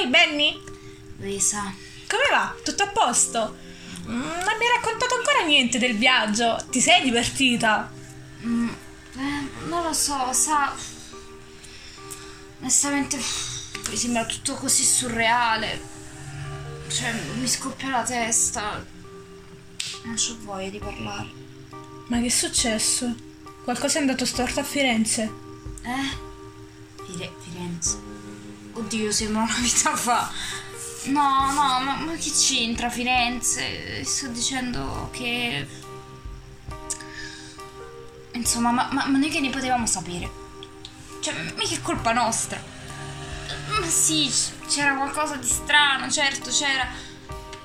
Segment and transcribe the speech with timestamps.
[0.00, 0.58] Poi, Benny,
[1.18, 1.74] Luisa,
[2.08, 2.54] come va?
[2.64, 3.54] Tutto a posto?
[4.06, 6.56] Mm, Non mi hai raccontato ancora niente del viaggio.
[6.70, 7.92] Ti sei divertita?
[8.42, 8.68] mm,
[9.16, 10.74] eh, non lo so, sa...
[12.60, 13.18] Onestamente
[13.90, 15.78] mi sembra tutto così surreale.
[16.88, 18.82] Cioè, mi scoppia la testa.
[20.04, 21.28] Non ho voglia di parlare.
[22.06, 23.14] Ma che è successo?
[23.64, 25.30] Qualcosa è andato storto a Firenze?
[25.82, 27.04] Eh?
[27.04, 28.09] Fire- Firenze.
[28.80, 30.32] Oddio, sembra una vita fa.
[31.04, 34.02] No, no, ma, ma che c'entra Firenze?
[34.04, 35.66] Sto dicendo che...
[38.32, 40.30] Insomma, ma, ma, ma noi che ne potevamo sapere?
[41.20, 42.62] Cioè, mica è colpa nostra.
[43.78, 44.32] Ma sì,
[44.66, 46.86] c'era qualcosa di strano, certo, c'era.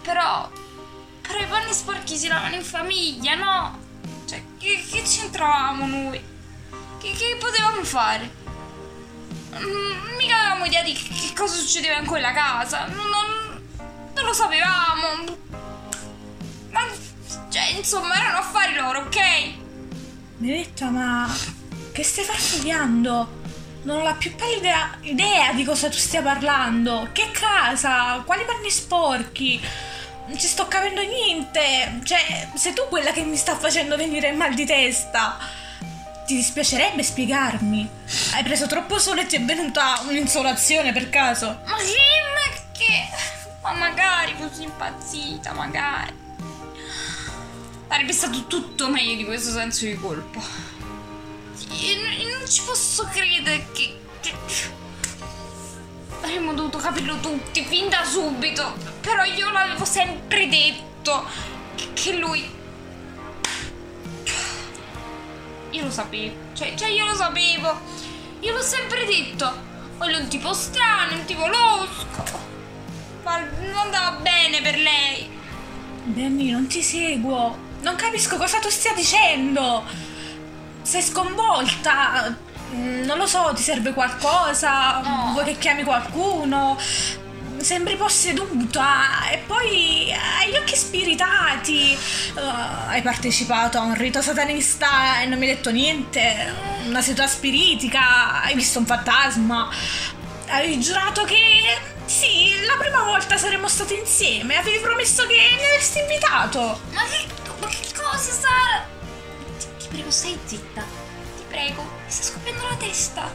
[0.01, 0.51] Però...
[1.21, 3.79] Però i panni sporchi si lavano in famiglia, no?
[4.25, 6.21] Cioè, che, che c'entravamo noi?
[6.99, 8.43] Che, che potevamo fare?
[9.57, 12.85] Mm, mica avevamo idea di che, cosa succedeva in quella casa.
[12.87, 15.37] Non, non- lo sapevamo.
[16.71, 16.81] Ma,
[17.49, 19.19] cioè, insomma, erano affari loro, ok?
[20.37, 21.31] Miretta, ma
[21.91, 23.43] che stai farfugliando?
[23.83, 27.09] Non ho la più pallida idea di cosa tu stia parlando.
[27.11, 28.23] Che casa?
[28.25, 29.61] Quali panni sporchi?
[30.27, 31.99] Non ci sto capendo niente.
[32.03, 35.37] Cioè, sei tu quella che mi sta facendo venire il mal di testa.
[36.25, 37.87] Ti dispiacerebbe spiegarmi?
[38.33, 41.59] Hai preso troppo sole e ti è venuta un'insolazione per caso?
[41.65, 41.93] Ma che?
[42.33, 43.07] Ma che?
[43.61, 46.13] Ma magari fossi impazzita, magari.
[47.87, 50.41] Sarebbe stato tutto meglio di questo senso di colpa.
[51.69, 54.33] Io, io non ci posso credere che, che...
[56.21, 58.75] Avremmo dovuto capirlo tutti fin da subito.
[58.99, 61.23] Però io l'avevo sempre detto
[61.93, 62.63] che lui.
[65.75, 66.33] Io lo sapevo.
[66.53, 67.79] Cioè, cioè, io lo sapevo.
[68.39, 69.53] Io l'ho sempre detto.
[69.97, 72.39] Voglio un tipo strano, un tipo losco.
[73.23, 75.29] Ma non andava bene per lei.
[76.03, 77.57] Benny, non ti seguo.
[77.81, 79.83] Non capisco cosa tu stia dicendo.
[80.81, 82.37] Sei sconvolta.
[82.73, 85.01] Mm, Non lo so, ti serve qualcosa?
[85.01, 85.31] No.
[85.33, 86.77] Vuoi che chiami qualcuno?
[87.65, 91.93] Sembri posseduta e poi hai gli occhi spiritati.
[91.93, 96.53] Eh, hai partecipato a un rito satanista e non mi hai detto niente.
[96.85, 99.67] Una seduta spiritica, hai visto un fantasma.
[100.49, 104.57] Avevi giurato che sì, la prima volta saremmo stati insieme.
[104.57, 106.81] Avevi promesso che mi avresti invitato.
[106.91, 107.25] Ma che,
[107.59, 108.87] ma che cosa, Sara?
[109.57, 110.81] Ti, ti prego, stai zitta.
[110.81, 113.33] Ti prego, mi sta scoppiando la testa.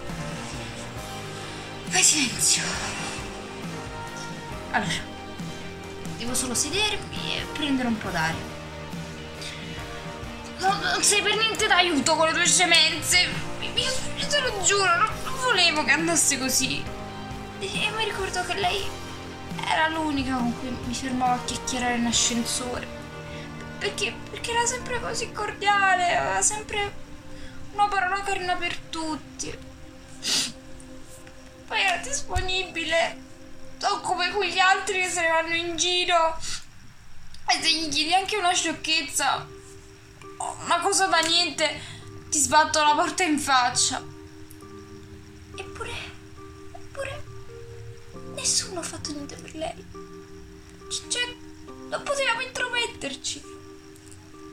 [1.89, 3.10] Fai silenzio.
[4.73, 4.93] Allora,
[6.17, 8.59] devo solo sedermi e prendere un po' d'aria.
[10.59, 13.29] No, non sei per niente d'aiuto con le tue scemenze.
[13.61, 16.83] Io, io te lo giuro, non, non volevo che andasse così.
[17.59, 18.87] E, e mi ricordo che lei
[19.67, 22.87] era l'unica con cui mi fermavo a chiacchierare in ascensore.
[23.79, 26.93] Perché, perché era sempre così cordiale, aveva sempre
[27.73, 29.59] una parola carina per tutti.
[31.67, 33.29] Poi era disponibile.
[33.81, 36.37] Non come quegli altri che se ne vanno in giro.
[37.47, 39.47] E se gli chiedi anche una sciocchezza,
[40.65, 41.81] una cosa da niente,
[42.29, 44.03] ti sbatto la porta in faccia.
[45.57, 45.93] Eppure,
[46.75, 47.25] eppure,
[48.35, 49.85] nessuno ha fatto niente per lei.
[51.09, 51.37] Cioè,
[51.89, 53.43] non potevamo intrometterci.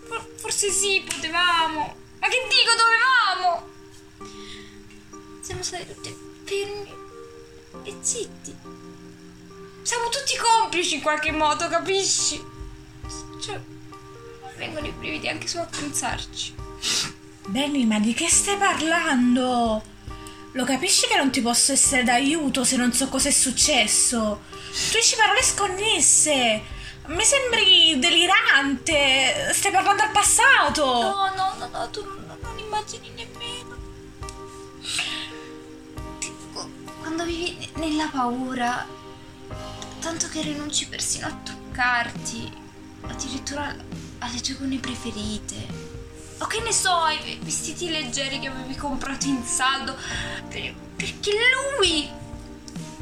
[0.07, 1.95] For- Forse sì, potevamo.
[2.19, 3.69] Ma che dico, dovevamo?
[5.41, 6.15] Siamo stati tutti
[6.45, 6.95] fermi
[7.83, 8.86] e zitti.
[9.87, 12.43] Siamo tutti complici in qualche modo, capisci?
[13.41, 13.57] Cioè,
[14.57, 16.53] vengono i brividi anche solo a pensarci.
[17.45, 19.81] Benny, ma di che stai parlando?
[20.51, 24.41] Lo capisci che non ti posso essere d'aiuto se non so cosa è successo?
[24.91, 26.61] Tu dici parole sconnesse.
[27.05, 29.53] Mi sembri delirante.
[29.53, 30.83] Stai parlando al passato.
[30.83, 33.77] No, no, no, no, tu non, non immagini nemmeno.
[36.19, 36.69] Tipo,
[36.99, 38.96] quando vivi nella paura,
[40.07, 42.49] tanto che rinunci persino a toccarti,
[43.01, 43.75] addirittura
[44.19, 45.55] alle tue icone preferite.
[46.37, 49.97] O che ne so, ai vestiti leggeri che avevi comprato in saldo,
[50.47, 52.09] per- perché lui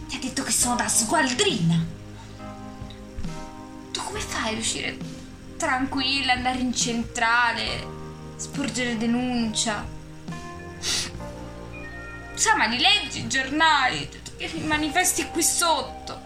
[0.07, 1.85] ti ha detto che sono da sgualdrina.
[3.91, 4.97] Tu come fai a uscire
[5.57, 7.87] tranquilla, andare in centrale,
[8.35, 9.85] sporgere denuncia?
[12.33, 16.24] Sa, ma li leggi i giornali, li manifesti qui sotto.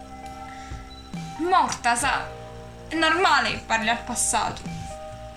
[1.40, 2.28] Morta, sa.
[2.88, 4.60] È normale che parli al passato.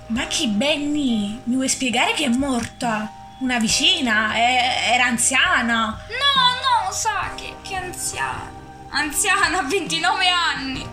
[0.08, 1.40] Ma chi Benny?
[1.46, 3.10] Mi vuoi spiegare che è morta?
[3.40, 4.34] Una vicina?
[4.34, 5.86] È- era anziana?
[5.86, 8.52] No, no, sa che, che anziana.
[8.90, 10.88] anziana, a 29 anni.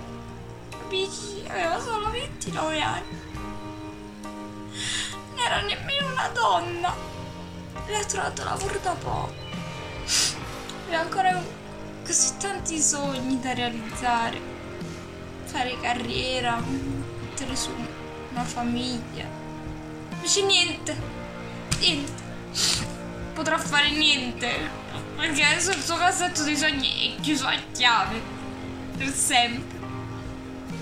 [0.70, 1.44] Capisci?
[1.48, 3.20] Aveva solo 29 anni.
[4.22, 6.94] Non era nemmeno una donna.
[7.74, 9.34] Aveva trovato lavoro da poco.
[10.86, 11.42] Aveva ancora
[12.06, 14.49] così tanti sogni da realizzare.
[15.50, 17.70] Fare carriera, mettere su
[18.30, 19.24] una famiglia.
[20.12, 20.96] Invece niente.
[21.80, 22.22] Niente.
[23.34, 24.48] Potrà fare niente.
[25.16, 28.20] Perché adesso il suo cassetto dei sogni è chiuso a chiave.
[28.96, 29.78] Per sempre.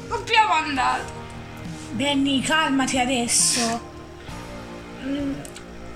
[0.09, 1.05] Dobbiamo andare.
[1.93, 3.81] Benny, calmati adesso.
[5.03, 5.33] Mm,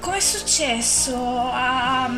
[0.01, 1.15] Com'è successo?
[1.53, 2.11] Ha, ha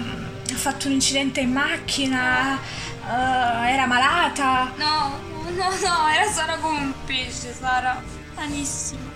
[0.55, 2.59] fatto un incidente in macchina?
[3.07, 4.73] Eh, era malata?
[4.77, 5.19] No,
[5.51, 8.03] no, no, era Sara come un pesce, Sara.
[8.35, 9.13] Sanissima.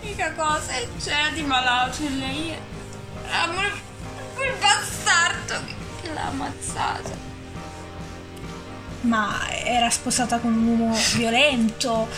[0.00, 3.72] L'unica cosa c'era di malato e lei era quel,
[4.34, 7.28] quel bastardo che, che l'ha ammazzata.
[9.02, 12.08] Ma era sposata con un uomo violento?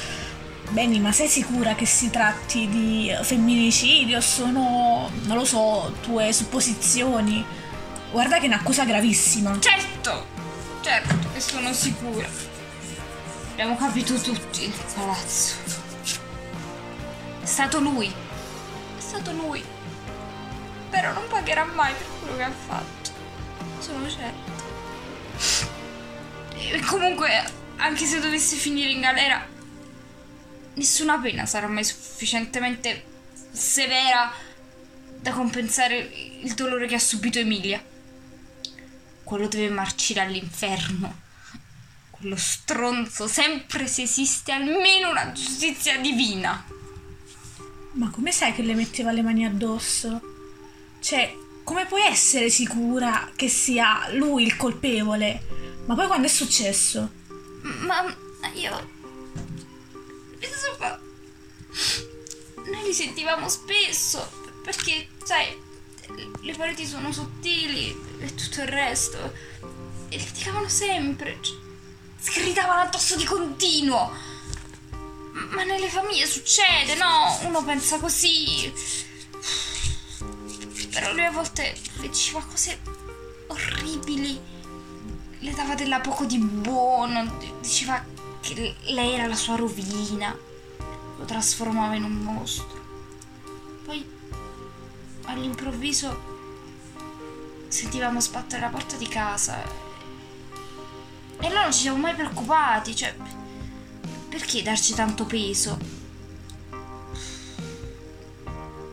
[0.70, 4.20] Benny, ma sei sicura che si tratti di femminicidio?
[4.20, 7.44] Sono, non lo so, tue supposizioni?
[8.12, 9.58] Guarda che è un'accusa gravissima.
[9.58, 10.26] Certo,
[10.82, 12.28] certo che sono sicura.
[13.52, 15.54] Abbiamo capito tutti il palazzo.
[17.42, 18.08] È stato lui.
[18.08, 19.64] È stato lui.
[20.90, 23.10] Però non pagherà mai per quello che ha fatto.
[23.78, 24.50] Sono certa.
[26.54, 27.42] E comunque,
[27.76, 29.42] anche se dovesse finire in galera,
[30.74, 33.04] nessuna pena sarà mai sufficientemente
[33.50, 34.30] severa
[35.18, 35.96] da compensare
[36.42, 37.82] il dolore che ha subito Emilia.
[39.32, 41.20] Quello deve marcire all'inferno.
[42.11, 46.62] Quello stronzo, sempre se esiste almeno una giustizia divina.
[47.93, 50.20] Ma come sai che le metteva le mani addosso?
[51.00, 51.34] Cioè,
[51.64, 55.46] come puoi essere sicura che sia lui il colpevole?
[55.87, 57.11] Ma poi quando è successo?
[57.87, 58.14] Ma
[58.52, 58.90] io.
[60.40, 61.00] Insomma.
[62.67, 64.31] Noi li sentivamo spesso.
[64.62, 65.56] Perché, sai,
[66.40, 69.32] le pareti sono sottili e tutto il resto.
[70.08, 71.38] E litigavano sempre.
[71.40, 71.56] cioè,
[72.16, 74.10] si gridavano addosso di continuo.
[75.50, 77.38] Ma nelle famiglie succede, no?
[77.43, 78.72] Uno pensa così.
[80.93, 82.78] Però lui a volte diceva cose
[83.46, 84.40] orribili
[85.43, 88.05] le dava della poco di buono, diceva
[88.40, 90.37] che lei era la sua rovina,
[91.19, 92.81] lo trasformava in un mostro.
[93.84, 94.06] Poi
[95.24, 96.30] all'improvviso
[97.69, 99.62] sentivamo sbattere la porta di casa
[101.40, 103.14] e noi non ci siamo mai preoccupati, cioè
[104.28, 105.76] perché darci tanto peso?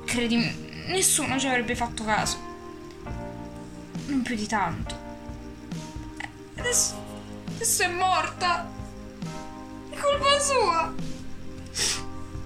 [0.04, 2.38] Credimi, nessuno ci avrebbe fatto caso.
[4.08, 4.98] Non più di tanto.
[6.58, 6.96] Adesso,
[7.54, 8.68] adesso è morta.
[9.90, 10.94] È colpa sua.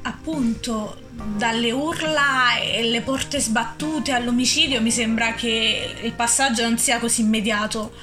[0.02, 7.00] Appunto, dalle urla e le porte sbattute all'omicidio mi sembra che il passaggio non sia
[7.00, 7.94] così immediato.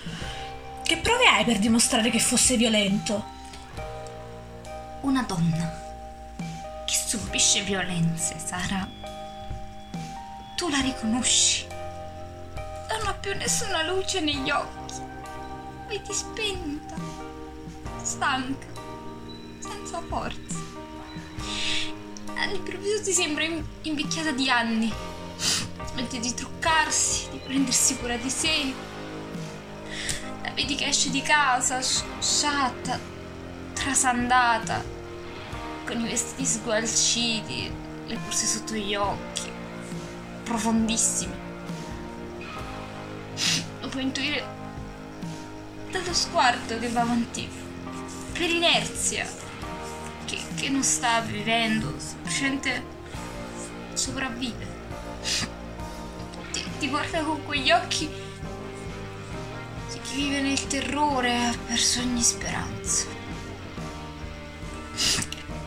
[0.84, 3.38] Che prove hai per dimostrare che fosse violento?
[5.02, 5.78] Una donna
[6.86, 8.88] che subisce violenze, Sara.
[10.56, 11.66] Tu la riconosci.
[12.90, 14.94] Non ha più nessuna luce negli occhi.
[15.88, 16.96] Vedi spenta,
[18.02, 18.66] stanca,
[19.60, 20.69] senza forza.
[22.40, 24.92] All'improvviso ti sembra in- invecchiata di anni.
[25.84, 28.72] Smette di truccarsi, di prendersi cura di sé.
[30.42, 32.98] La vedi che esce di casa, sci- sciatta,
[33.74, 34.82] trasandata,
[35.84, 37.70] con i vestiti sgualciti,
[38.06, 39.50] le borse sotto gli occhi,
[40.42, 41.34] profondissimi.
[43.80, 44.44] Lo puoi intuire
[45.90, 47.48] dallo sguardo che va avanti
[48.32, 49.28] per inerzia,
[50.30, 52.84] che, che non sta vivendo, semplicemente
[53.94, 54.78] sopravvive.
[56.52, 58.08] Ti, ti guarda con quegli occhi
[59.90, 63.06] di chi vive nel terrore ha perso ogni speranza.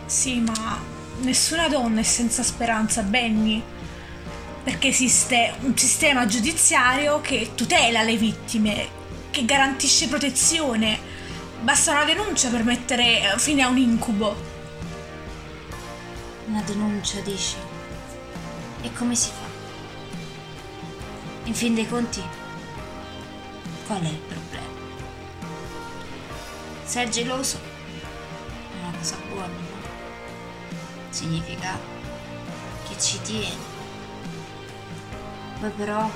[0.06, 0.80] Sì, ma
[1.22, 3.62] nessuna donna è senza speranza, Benny.
[4.64, 8.88] Perché esiste un sistema giudiziario che tutela le vittime,
[9.30, 10.98] che garantisce protezione.
[11.60, 14.53] Basta una denuncia per mettere fine a un incubo.
[16.46, 17.56] Una denuncia, dici?
[18.82, 19.46] E come si fa?
[21.46, 22.22] In fin dei conti,
[23.86, 24.82] qual è il problema?
[26.84, 29.82] Se è geloso, è una cosa buona, no?
[31.10, 31.80] Significa
[32.88, 33.58] che ci tieni.
[35.60, 36.10] Poi però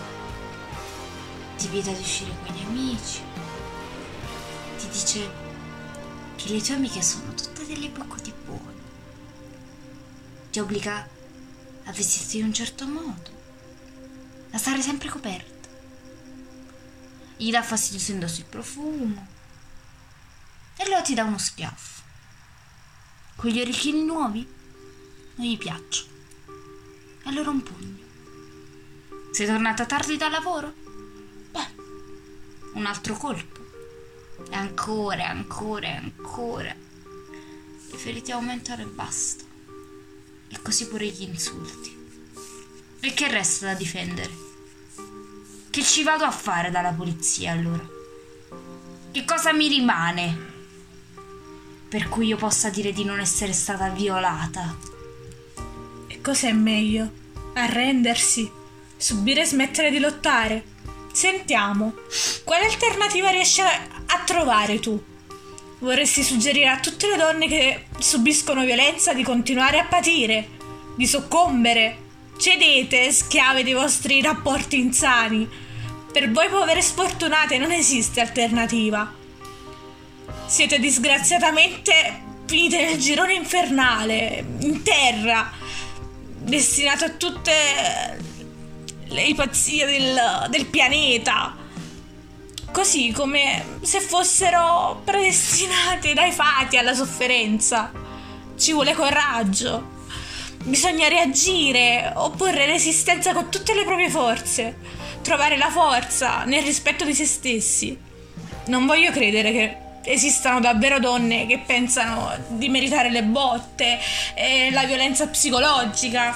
[1.56, 3.22] ti vieta di uscire con gli amici,
[4.78, 5.32] ti dice
[6.36, 8.77] che le tue amiche sono tutte delle boccoti buone.
[10.58, 11.08] Ti obbliga
[11.84, 13.30] a vestirti in un certo modo,
[14.50, 15.70] a stare sempre coperta.
[17.38, 19.28] Gli dà fastidio se indossi il profumo.
[20.76, 22.02] E allora ti dà uno schiaffo.
[23.36, 24.48] Quegli orecchini nuovi
[25.36, 26.10] non gli piacciono.
[27.24, 28.04] E allora un pugno.
[29.34, 30.74] Sei tornata tardi dal lavoro?
[31.52, 31.76] Beh,
[32.74, 33.64] un altro colpo.
[34.50, 36.76] E ancora, ancora, ancora.
[37.92, 39.47] Le ferite aumentano e basta.
[40.50, 41.96] E così pure gli insulti.
[43.00, 44.30] E che resta da difendere?
[45.70, 47.88] Che ci vado a fare dalla polizia allora?
[49.12, 50.38] Che cosa mi rimane?
[51.90, 54.76] Per cui io possa dire di non essere stata violata.
[56.08, 57.12] E cos'è meglio?
[57.54, 58.52] Arrendersi?
[58.96, 60.66] Subire e smettere di lottare?
[61.12, 61.94] Sentiamo,
[62.44, 65.02] quale alternativa riesci a trovare tu?
[65.80, 70.50] Vorresti suggerire a tutte le donne che subiscono violenza di continuare a patire,
[70.96, 72.06] di soccombere?
[72.38, 75.48] Cedete, schiave dei vostri rapporti insani.
[76.12, 79.14] Per voi povere sfortunate non esiste alternativa.
[80.48, 85.52] Siete disgraziatamente finite nel girone infernale, in terra,
[86.40, 88.18] destinato a tutte
[89.10, 91.56] le pazzie del, del pianeta.
[92.78, 97.92] Così come se fossero predestinati dai fati alla sofferenza.
[98.56, 100.06] Ci vuole coraggio.
[100.64, 104.78] Bisogna reagire, opporre resistenza con tutte le proprie forze,
[105.24, 108.00] trovare la forza nel rispetto di se stessi.
[108.68, 113.98] Non voglio credere che esistano davvero donne che pensano di meritare le botte
[114.36, 116.36] e la violenza psicologica.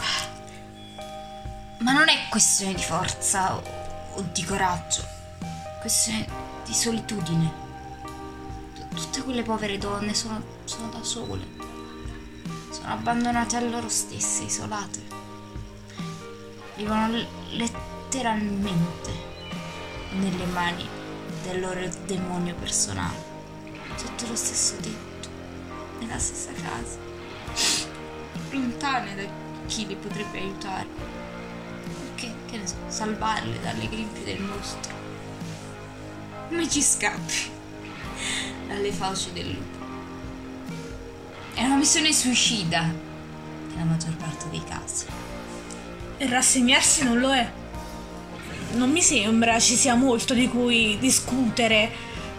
[1.81, 3.61] Ma non è questione di forza
[4.13, 5.10] o di coraggio,
[5.81, 6.27] è questione
[6.63, 7.51] di solitudine.
[8.93, 11.43] Tutte quelle povere donne sono, sono da sole,
[12.69, 15.01] sono abbandonate a loro stesse, isolate.
[16.75, 19.11] Vivono letteralmente
[20.11, 20.87] nelle mani
[21.41, 23.17] del loro demonio personale,
[23.95, 25.29] sotto lo stesso tetto,
[25.99, 26.99] nella stessa casa,
[28.51, 29.23] lontane da
[29.65, 30.87] chi li potrebbe aiutare
[32.13, 35.00] che, che ne so, salvarle dalle grinfie del mostro.
[36.51, 37.49] Come ci scappi
[38.67, 39.85] dalle fauci del lupo?
[41.53, 42.91] È una missione suicida
[43.69, 45.05] nella maggior parte dei casi.
[46.17, 47.49] E rassegnarsi non lo è.
[48.73, 51.89] Non mi sembra ci sia molto di cui discutere.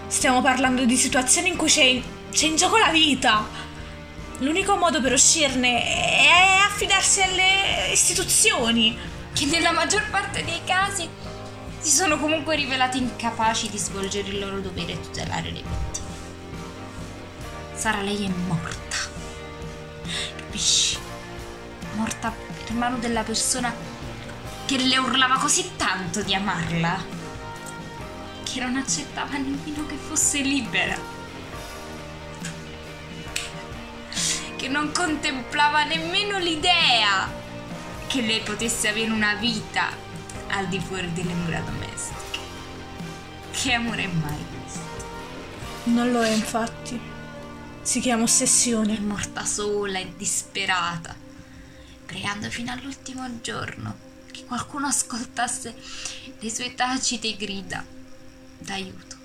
[0.08, 1.98] Stiamo parlando di situazioni in cui c'è,
[2.30, 3.48] c'è in gioco la vita.
[4.40, 8.94] L'unico modo per uscirne è affidarsi alle istituzioni.
[9.32, 11.08] Che nella maggior parte dei casi
[11.82, 16.10] si sono comunque rivelati incapaci di svolgere il loro dovere e tutelare le vittime.
[17.74, 18.96] Sara, lei è morta.
[20.36, 20.96] Capisci?
[21.96, 22.32] Morta
[22.64, 23.74] per mano della persona
[24.64, 27.04] che le urlava così tanto di amarla
[28.44, 30.96] che non accettava nemmeno che fosse libera.
[34.54, 37.28] Che non contemplava nemmeno l'idea
[38.06, 40.10] che lei potesse avere una vita
[40.52, 42.38] al di fuori delle mura domestiche.
[43.50, 44.80] Che amore è mai questo?
[45.84, 47.00] Non lo è, infatti.
[47.82, 48.98] Si chiama È ossessione.
[49.00, 51.14] morta sola e disperata,
[52.06, 55.74] pregando fino all'ultimo giorno che qualcuno ascoltasse
[56.38, 57.84] le sue tacite grida
[58.58, 59.16] d'aiuto.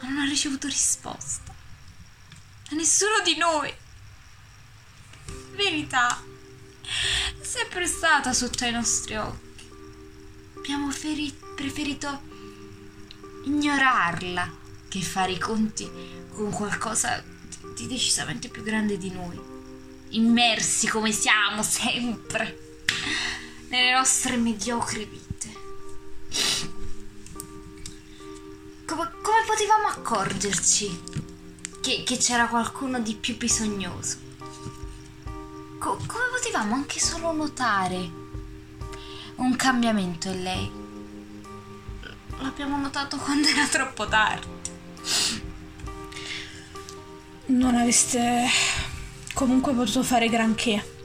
[0.00, 1.54] Ma non ha ricevuto risposta.
[2.68, 3.72] Da nessuno di noi.
[5.54, 6.22] Verità.
[7.40, 9.47] È sempre stata sotto ai nostri occhi.
[10.70, 12.20] Abbiamo feri- preferito
[13.44, 14.52] ignorarla
[14.86, 15.90] che fare i conti
[16.28, 17.24] con qualcosa
[17.74, 19.40] di- decisamente più grande di noi.
[20.10, 22.82] Immersi come siamo sempre
[23.68, 25.48] nelle nostre mediocre vite.
[28.84, 31.02] Come, come potevamo accorgerci
[31.80, 34.18] che, che c'era qualcuno di più bisognoso?
[35.78, 38.17] Co- come potevamo anche solo notare
[39.38, 40.70] un cambiamento in lei?
[42.40, 44.46] L'abbiamo notato quando era troppo tardi.
[47.46, 48.46] Non aveste
[49.34, 50.96] comunque potuto fare granché.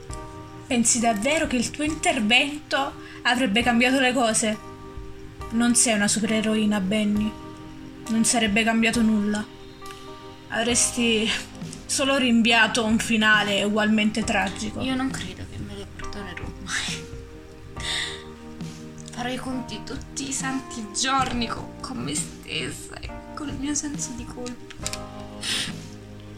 [0.66, 4.58] Pensi davvero che il tuo intervento avrebbe cambiato le cose?
[5.50, 7.30] Non sei una supereroina, Benny.
[8.08, 9.44] Non sarebbe cambiato nulla.
[10.48, 11.28] Avresti
[11.86, 14.80] solo rinviato un finale ugualmente tragico.
[14.80, 15.43] Io non credo
[19.14, 23.72] Farò i conti tutti i santi giorni con, con me stessa e con il mio
[23.72, 24.90] senso di colpa.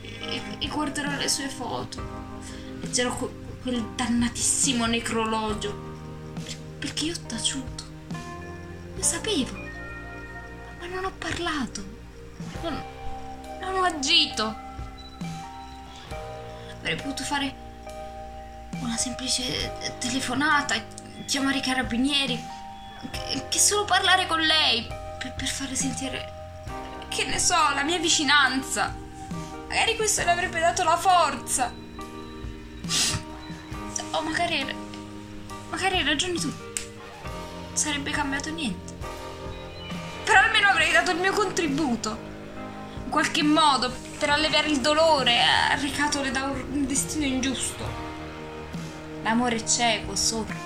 [0.02, 2.02] E, e guarderò le sue foto.
[2.82, 3.30] Leggerò que-
[3.62, 5.74] quel dannatissimo necrologio.
[6.78, 7.84] Perché io ho taciuto.
[8.94, 9.56] Lo sapevo.
[10.78, 11.82] Ma non ho parlato.
[12.60, 12.82] Non,
[13.58, 14.54] non ho agito.
[16.76, 17.54] Avrei potuto fare
[18.82, 20.74] una semplice telefonata,
[21.24, 22.38] chiamare i carabinieri,
[23.48, 24.86] che, solo parlare con lei
[25.18, 26.32] per, per farle sentire,
[27.08, 28.94] che ne so, la mia vicinanza.
[29.68, 31.72] Magari questo le avrebbe dato la forza.
[34.12, 34.64] O magari,
[35.70, 36.52] magari hai ragione tu.
[37.72, 38.94] Sarebbe cambiato niente.
[40.24, 42.34] Però almeno avrei dato il mio contributo.
[43.04, 47.84] In qualche modo, per alleviare il dolore arrecatole da un destino ingiusto.
[49.22, 50.65] L'amore è cieco, sordo.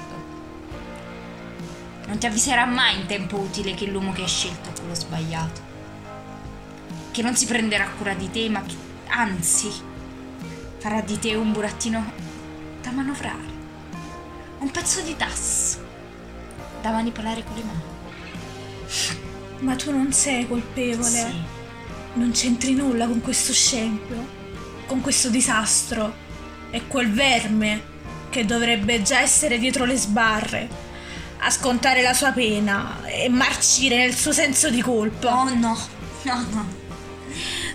[2.10, 5.60] Non ti avviserà mai in tempo utile che l'uomo che hai scelto è quello sbagliato.
[7.12, 8.74] Che non si prenderà cura di te, ma che
[9.06, 9.70] anzi
[10.78, 12.12] farà di te un burattino
[12.82, 13.58] da manovrare.
[14.58, 15.86] Un pezzo di tasso
[16.82, 17.82] da manipolare con le mani.
[19.60, 21.08] Ma tu non sei colpevole.
[21.08, 21.42] Sì.
[22.14, 24.16] Non c'entri nulla con questo scempio,
[24.86, 26.12] con questo disastro.
[26.70, 27.82] È quel verme
[28.30, 30.89] che dovrebbe già essere dietro le sbarre,
[31.42, 35.38] a scontare la sua pena e marcire nel suo senso di colpa.
[35.38, 35.78] Oh no,
[36.22, 36.68] no, no.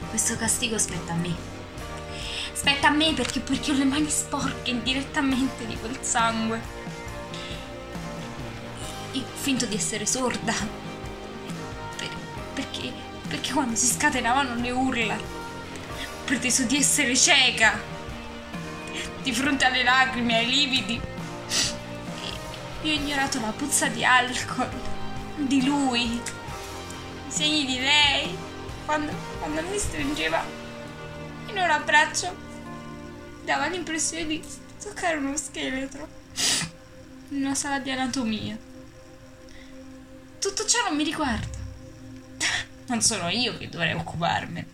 [0.10, 1.36] Questo castigo spetta a me.
[2.54, 6.62] Spetta a me perché, perché ho le mani sporche indirettamente di quel sangue.
[9.14, 10.54] Io ho finto di essere sorda.
[11.98, 12.18] Per-
[12.54, 12.92] perché,
[13.28, 15.18] perché quando si scatenavano le urla,
[16.24, 17.94] preteso di essere cieca.
[19.24, 21.14] Di fronte alle lacrime, ai lividi.
[22.86, 24.70] Io ho ignorato la puzza di alcol,
[25.38, 26.22] di lui, i
[27.28, 28.38] segni di lei,
[28.86, 30.46] quando, quando mi stringeva
[31.48, 32.36] in un abbraccio,
[33.44, 34.44] dava l'impressione di
[34.80, 36.08] toccare uno scheletro
[37.30, 38.56] in una sala di anatomia.
[40.38, 41.58] Tutto ciò non mi riguarda.
[42.86, 44.68] Non sono io che dovrei occuparmene.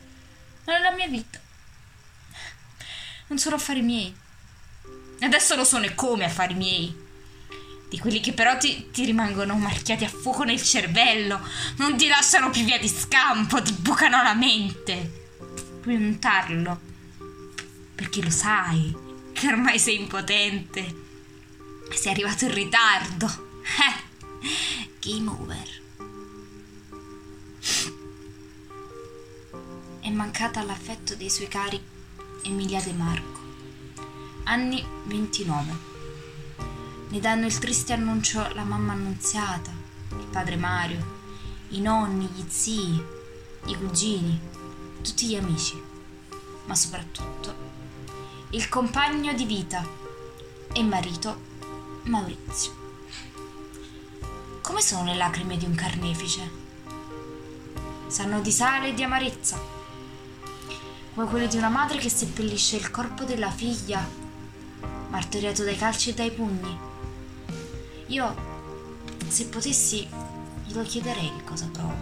[0.66, 1.40] Non è la mia vita.
[3.28, 4.14] Non sono affari miei.
[5.22, 7.10] Adesso lo sono e come affari miei.
[7.92, 12.50] Di quelli che però ti, ti rimangono marchiati a fuoco nel cervello, non ti lasciano
[12.50, 15.26] più via di scampo, ti bucano la mente.
[15.82, 16.80] Puoi untarlo.
[17.94, 18.96] Perché lo sai
[19.34, 20.96] che ormai sei impotente.
[21.94, 23.26] Sei arrivato in ritardo.
[23.62, 25.82] Eh, game over.
[30.00, 31.78] È mancata all'affetto dei suoi cari
[32.44, 33.40] Emilia De Marco.
[34.46, 35.91] Anni 29.
[37.12, 39.70] Ne danno il triste annuncio la mamma annunziata,
[40.12, 41.20] il padre Mario,
[41.72, 43.04] i nonni, gli zii,
[43.66, 44.40] i cugini,
[45.02, 45.78] tutti gli amici,
[46.68, 47.54] ma soprattutto
[48.52, 49.86] il compagno di vita
[50.72, 51.38] e marito
[52.04, 52.72] Maurizio.
[54.62, 56.50] Come sono le lacrime di un carnefice?
[58.08, 59.60] Sanno di sale e di amarezza,
[61.14, 64.02] come quelle di una madre che seppellisce il corpo della figlia,
[65.10, 66.90] martoriato dai calci e dai pugni.
[68.12, 68.36] Io,
[69.30, 70.06] se potessi,
[70.66, 71.96] glielo chiederei cosa provo.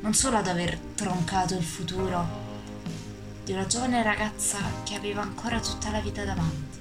[0.00, 2.26] Non solo ad aver troncato il futuro
[3.44, 6.80] di una giovane ragazza che aveva ancora tutta la vita davanti,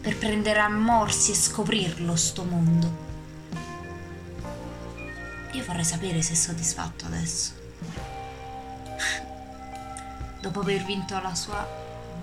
[0.00, 3.02] per prendere a morsi e scoprirlo sto mondo.
[5.54, 7.50] Io vorrei sapere se è soddisfatto adesso.
[10.40, 11.66] Dopo aver vinto la sua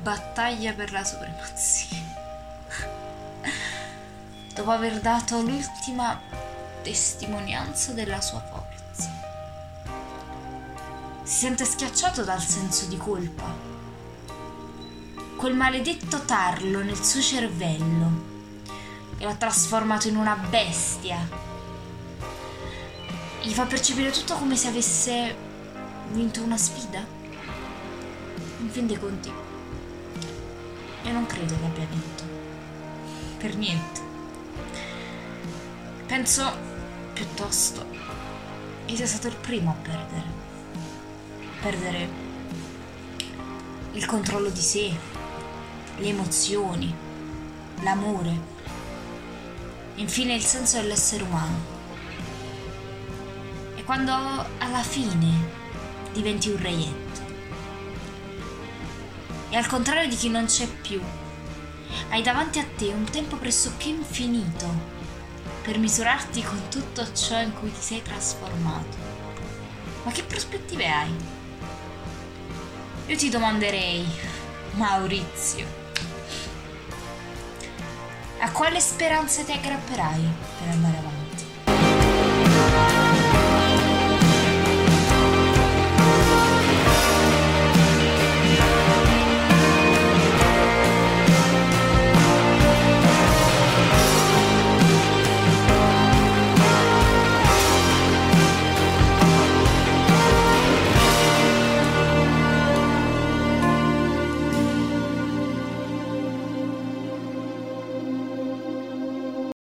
[0.02, 2.11] battaglia per la supremazia.
[4.62, 6.22] Dopo aver dato l'ultima
[6.84, 9.10] testimonianza della sua forza.
[11.24, 13.52] Si sente schiacciato dal senso di colpa.
[15.36, 18.12] Quel maledetto tarlo nel suo cervello
[19.18, 21.18] che l'ha trasformato in una bestia.
[23.42, 25.36] Gli fa percepire tutto come se avesse
[26.12, 27.04] vinto una sfida.
[28.60, 29.34] In fin dei conti,
[31.02, 32.24] io non credo che abbia vinto.
[33.40, 34.01] Per niente.
[36.12, 36.44] Penso
[37.14, 37.86] piuttosto
[38.86, 40.26] che sia stato il primo a perdere.
[41.62, 42.10] Perdere
[43.94, 44.94] il controllo di sé,
[45.96, 46.94] le emozioni,
[47.84, 48.38] l'amore,
[49.96, 51.60] infine il senso dell'essere umano.
[53.76, 54.14] E quando
[54.58, 55.34] alla fine
[56.12, 57.22] diventi un reietto.
[59.48, 61.00] E al contrario di chi non c'è più,
[62.10, 65.00] hai davanti a te un tempo pressoché infinito
[65.62, 68.98] per misurarti con tutto ciò in cui ti sei trasformato.
[70.04, 71.16] Ma che prospettive hai?
[73.08, 74.06] Io ti domanderei,
[74.72, 75.66] Maurizio,
[78.40, 81.21] a quale speranza ti aggrapperai per andare avanti?